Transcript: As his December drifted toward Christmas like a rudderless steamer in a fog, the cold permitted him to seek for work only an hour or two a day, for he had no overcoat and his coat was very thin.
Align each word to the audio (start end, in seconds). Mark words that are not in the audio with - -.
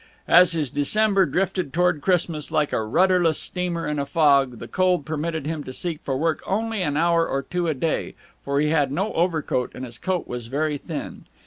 As 0.27 0.53
his 0.53 0.71
December 0.71 1.27
drifted 1.27 1.71
toward 1.73 2.01
Christmas 2.01 2.49
like 2.51 2.73
a 2.73 2.83
rudderless 2.83 3.37
steamer 3.39 3.87
in 3.87 3.99
a 3.99 4.05
fog, 4.07 4.57
the 4.57 4.67
cold 4.67 5.05
permitted 5.05 5.45
him 5.45 5.63
to 5.65 5.71
seek 5.73 6.01
for 6.01 6.17
work 6.17 6.41
only 6.47 6.81
an 6.81 6.97
hour 6.97 7.27
or 7.27 7.43
two 7.43 7.67
a 7.67 7.75
day, 7.75 8.15
for 8.43 8.59
he 8.59 8.69
had 8.69 8.91
no 8.91 9.13
overcoat 9.13 9.69
and 9.75 9.85
his 9.85 9.99
coat 9.99 10.27
was 10.27 10.47
very 10.47 10.79
thin. 10.79 11.25